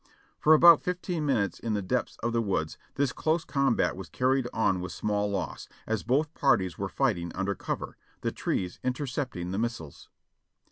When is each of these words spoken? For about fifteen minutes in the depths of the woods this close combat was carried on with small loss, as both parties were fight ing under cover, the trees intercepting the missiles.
For 0.39 0.55
about 0.55 0.81
fifteen 0.81 1.27
minutes 1.27 1.59
in 1.59 1.75
the 1.75 1.81
depths 1.83 2.17
of 2.23 2.33
the 2.33 2.41
woods 2.41 2.75
this 2.95 3.13
close 3.13 3.45
combat 3.45 3.95
was 3.95 4.09
carried 4.09 4.47
on 4.51 4.81
with 4.81 4.91
small 4.91 5.29
loss, 5.29 5.69
as 5.85 6.01
both 6.01 6.33
parties 6.33 6.75
were 6.75 6.89
fight 6.89 7.19
ing 7.19 7.31
under 7.35 7.53
cover, 7.53 7.97
the 8.21 8.31
trees 8.31 8.79
intercepting 8.83 9.51
the 9.51 9.59
missiles. 9.59 10.09